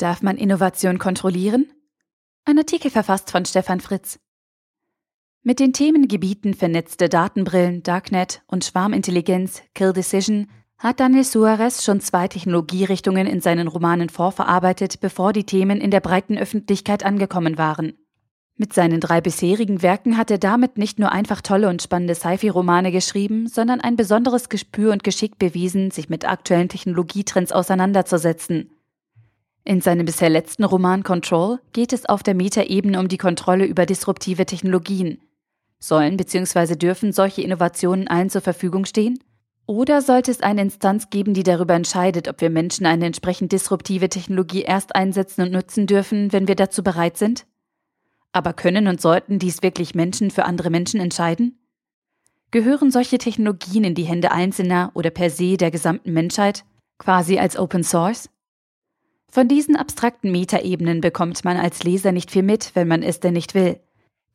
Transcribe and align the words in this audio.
Darf 0.00 0.22
man 0.22 0.38
Innovation 0.38 0.98
kontrollieren? 0.98 1.70
Ein 2.46 2.56
Artikel 2.56 2.90
verfasst 2.90 3.30
von 3.30 3.44
Stefan 3.44 3.80
Fritz. 3.80 4.18
Mit 5.42 5.60
den 5.60 5.74
Themengebieten 5.74 6.54
vernetzte 6.54 7.10
Datenbrillen, 7.10 7.82
Darknet 7.82 8.40
und 8.46 8.64
Schwarmintelligenz, 8.64 9.60
Kill 9.74 9.92
Decision 9.92 10.48
hat 10.78 11.00
Daniel 11.00 11.24
Suarez 11.24 11.84
schon 11.84 12.00
zwei 12.00 12.28
Technologierichtungen 12.28 13.26
in 13.26 13.42
seinen 13.42 13.68
Romanen 13.68 14.08
vorverarbeitet, 14.08 15.00
bevor 15.00 15.34
die 15.34 15.44
Themen 15.44 15.82
in 15.82 15.90
der 15.90 16.00
breiten 16.00 16.38
Öffentlichkeit 16.38 17.04
angekommen 17.04 17.58
waren. 17.58 17.92
Mit 18.56 18.72
seinen 18.72 19.00
drei 19.00 19.20
bisherigen 19.20 19.82
Werken 19.82 20.16
hat 20.16 20.30
er 20.30 20.38
damit 20.38 20.78
nicht 20.78 20.98
nur 20.98 21.12
einfach 21.12 21.42
tolle 21.42 21.68
und 21.68 21.82
spannende 21.82 22.14
Sci-Fi-Romane 22.14 22.90
geschrieben, 22.90 23.48
sondern 23.48 23.82
ein 23.82 23.96
besonderes 23.96 24.48
Gespür 24.48 24.92
und 24.92 25.04
Geschick 25.04 25.38
bewiesen, 25.38 25.90
sich 25.90 26.08
mit 26.08 26.26
aktuellen 26.26 26.70
Technologietrends 26.70 27.52
auseinanderzusetzen. 27.52 28.70
In 29.64 29.80
seinem 29.80 30.06
bisher 30.06 30.30
letzten 30.30 30.64
Roman 30.64 31.02
Control 31.02 31.60
geht 31.72 31.92
es 31.92 32.06
auf 32.06 32.22
der 32.22 32.34
Metaebene 32.34 32.98
um 32.98 33.08
die 33.08 33.18
Kontrolle 33.18 33.66
über 33.66 33.86
disruptive 33.86 34.46
Technologien. 34.46 35.20
Sollen 35.78 36.16
bzw. 36.16 36.76
dürfen 36.76 37.12
solche 37.12 37.42
Innovationen 37.42 38.08
allen 38.08 38.30
zur 38.30 38.40
Verfügung 38.40 38.84
stehen? 38.84 39.18
Oder 39.66 40.02
sollte 40.02 40.30
es 40.30 40.40
eine 40.40 40.62
Instanz 40.62 41.10
geben, 41.10 41.32
die 41.32 41.42
darüber 41.42 41.74
entscheidet, 41.74 42.26
ob 42.26 42.40
wir 42.40 42.50
Menschen 42.50 42.86
eine 42.86 43.06
entsprechend 43.06 43.52
disruptive 43.52 44.08
Technologie 44.08 44.62
erst 44.62 44.96
einsetzen 44.96 45.42
und 45.42 45.52
nutzen 45.52 45.86
dürfen, 45.86 46.32
wenn 46.32 46.48
wir 46.48 46.56
dazu 46.56 46.82
bereit 46.82 47.16
sind? 47.16 47.46
Aber 48.32 48.52
können 48.52 48.88
und 48.88 49.00
sollten 49.00 49.38
dies 49.38 49.62
wirklich 49.62 49.94
Menschen 49.94 50.30
für 50.30 50.44
andere 50.44 50.70
Menschen 50.70 51.00
entscheiden? 51.00 51.58
Gehören 52.50 52.90
solche 52.90 53.18
Technologien 53.18 53.84
in 53.84 53.94
die 53.94 54.04
Hände 54.04 54.32
Einzelner 54.32 54.90
oder 54.94 55.10
per 55.10 55.30
se 55.30 55.56
der 55.56 55.70
gesamten 55.70 56.12
Menschheit, 56.12 56.64
quasi 56.98 57.38
als 57.38 57.56
Open 57.56 57.84
Source? 57.84 58.28
Von 59.30 59.46
diesen 59.46 59.76
abstrakten 59.76 60.32
Metaebenen 60.32 61.00
bekommt 61.00 61.44
man 61.44 61.56
als 61.56 61.84
Leser 61.84 62.10
nicht 62.10 62.30
viel 62.30 62.42
mit, 62.42 62.72
wenn 62.74 62.88
man 62.88 63.02
es 63.02 63.20
denn 63.20 63.34
nicht 63.34 63.54
will. 63.54 63.78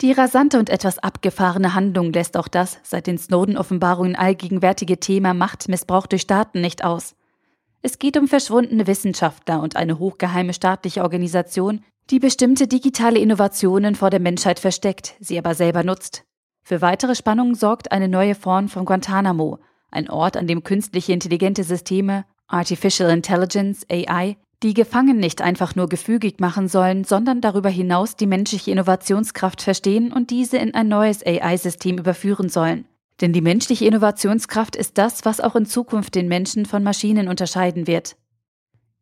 Die 0.02 0.12
rasante 0.12 0.60
und 0.60 0.70
etwas 0.70 1.00
abgefahrene 1.00 1.74
Handlung 1.74 2.12
lässt 2.12 2.38
auch 2.38 2.48
das 2.48 2.80
seit 2.84 3.08
den 3.08 3.18
Snowden-Offenbarungen 3.18 4.16
allgegenwärtige 4.16 5.00
Thema 5.00 5.34
Machtmissbrauch 5.34 6.08
durch 6.08 6.22
Staaten 6.22 6.62
nicht 6.62 6.84
aus. 6.84 7.16
Es 7.82 8.00
geht 8.00 8.18
um 8.18 8.28
verschwundene 8.28 8.88
Wissenschaftler 8.88 9.62
und 9.62 9.76
eine 9.76 10.00
hochgeheime 10.00 10.54
staatliche 10.54 11.04
Organisation, 11.04 11.82
die 12.10 12.20
bestimmte 12.20 12.68
digitale 12.68 13.20
Innovationen 13.20 13.96
vor 13.96 14.10
der 14.10 14.20
Menschheit 14.20 14.60
versteckt, 14.60 15.16
sie 15.20 15.38
aber 15.38 15.56
selber 15.56 15.84
nutzt. 15.84 16.24
Für 16.64 16.82
weitere 16.82 17.16
Spannungen 17.16 17.56
sorgt 17.56 17.92
eine 17.92 18.08
neue 18.08 18.36
Form 18.36 18.70
von 18.70 18.86
Guantanamo, 18.86 19.60
ein 19.92 20.10
Ort, 20.10 20.36
an 20.36 20.48
dem 20.48 20.64
künstliche 20.64 21.14
intelligente 21.14 21.64
Systeme, 21.64 22.26
Artificial 22.48 23.10
Intelligence, 23.10 23.86
AI, 23.90 24.36
die 24.66 24.74
Gefangenen 24.74 25.20
nicht 25.20 25.44
einfach 25.44 25.76
nur 25.76 25.88
gefügig 25.88 26.40
machen 26.40 26.68
sollen, 26.68 27.04
sondern 27.04 27.40
darüber 27.40 27.70
hinaus 27.70 28.16
die 28.16 28.26
menschliche 28.26 28.72
Innovationskraft 28.72 29.62
verstehen 29.62 30.12
und 30.12 30.32
diese 30.32 30.58
in 30.58 30.74
ein 30.74 30.88
neues 30.88 31.24
AI-System 31.24 32.00
überführen 32.00 32.50
sollen. 32.50 32.86
Denn 33.22 33.32
die 33.32 33.42
menschliche 33.42 33.86
Innovationskraft 33.86 34.76
ist 34.76 34.98
das, 34.98 35.24
was 35.24 35.40
auch 35.40 35.56
in 35.56 35.68
Zukunft 35.68 36.16
den 36.16 36.28
Menschen 36.28 36.66
von 36.66 36.82
Maschinen 36.82 37.28
unterscheiden 37.28 37.86
wird. 37.86 38.16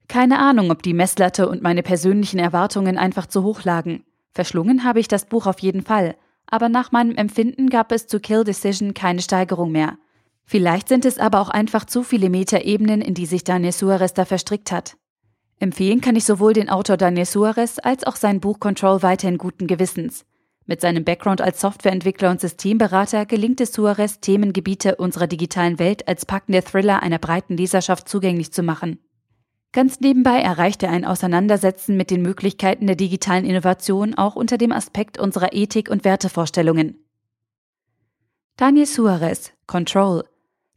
Keine 0.09 0.39
Ahnung, 0.39 0.69
ob 0.69 0.83
die 0.83 0.93
Messlatte 0.93 1.47
und 1.47 1.63
meine 1.63 1.81
persönlichen 1.81 2.39
Erwartungen 2.39 2.97
einfach 2.97 3.25
zu 3.25 3.43
hoch 3.43 3.63
lagen. 3.63 4.03
Verschlungen 4.33 4.83
habe 4.83 4.99
ich 4.99 5.07
das 5.07 5.27
Buch 5.27 5.47
auf 5.47 5.59
jeden 5.59 5.81
Fall, 5.81 6.17
aber 6.45 6.67
nach 6.67 6.91
meinem 6.91 7.15
Empfinden 7.15 7.69
gab 7.69 7.93
es 7.93 8.07
zu 8.07 8.19
Kill 8.19 8.43
Decision 8.43 8.93
keine 8.93 9.21
Steigerung 9.21 9.71
mehr. 9.71 9.97
Vielleicht 10.43 10.89
sind 10.89 11.05
es 11.05 11.19
aber 11.19 11.39
auch 11.39 11.49
einfach 11.49 11.85
zu 11.85 12.03
viele 12.03 12.29
Metaebenen, 12.29 13.01
in 13.01 13.13
die 13.13 13.27
sich 13.27 13.45
Daniel 13.45 13.71
Suarez 13.71 14.13
da 14.13 14.25
verstrickt 14.25 14.73
hat. 14.73 14.97
Empfehlen 15.59 16.01
kann 16.01 16.15
ich 16.15 16.25
sowohl 16.25 16.53
den 16.53 16.69
Autor 16.69 16.97
Daniel 16.97 17.25
Suarez 17.25 17.79
als 17.81 18.03
auch 18.03 18.15
sein 18.15 18.39
Buch 18.39 18.59
Control 18.59 19.01
weiterhin 19.01 19.37
guten 19.37 19.67
Gewissens. 19.67 20.25
Mit 20.65 20.81
seinem 20.81 21.03
Background 21.03 21.41
als 21.41 21.59
Softwareentwickler 21.59 22.31
und 22.31 22.39
Systemberater 22.39 23.25
gelingt 23.25 23.59
es 23.59 23.73
Suarez, 23.73 24.19
Themengebiete 24.21 24.95
unserer 24.95 25.27
digitalen 25.27 25.77
Welt 25.77 26.07
als 26.07 26.25
packende 26.25 26.61
Thriller 26.61 27.03
einer 27.03 27.19
breiten 27.19 27.57
Leserschaft 27.57 28.07
zugänglich 28.07 28.53
zu 28.53 28.63
machen. 28.63 28.99
Ganz 29.73 29.99
nebenbei 29.99 30.39
erreicht 30.39 30.83
er 30.83 30.91
ein 30.91 31.03
Auseinandersetzen 31.03 31.97
mit 31.97 32.11
den 32.11 32.21
Möglichkeiten 32.21 32.87
der 32.87 32.95
digitalen 32.95 33.43
Innovation 33.43 34.13
auch 34.13 34.35
unter 34.35 34.57
dem 34.57 34.71
Aspekt 34.71 35.17
unserer 35.17 35.53
Ethik 35.53 35.89
und 35.89 36.05
Wertevorstellungen. 36.05 37.03
Daniel 38.55 38.85
Suarez, 38.85 39.51
Control, 39.65 40.23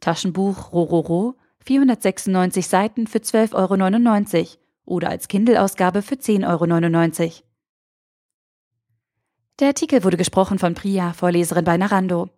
Taschenbuch 0.00 0.72
Rororo, 0.72 1.34
496 1.64 2.66
Seiten 2.66 3.06
für 3.06 3.18
12,99 3.18 3.54
Euro 3.54 4.65
oder 4.86 5.10
als 5.10 5.28
Kindle-Ausgabe 5.28 6.00
für 6.00 6.14
10,99 6.14 7.22
Euro. 7.24 7.30
Der 9.58 9.68
Artikel 9.68 10.04
wurde 10.04 10.16
gesprochen 10.16 10.58
von 10.58 10.74
Priya, 10.74 11.12
Vorleserin 11.12 11.64
bei 11.64 11.76
Narando. 11.76 12.30